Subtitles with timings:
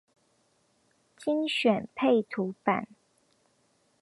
[1.15, 2.87] 精選配圖版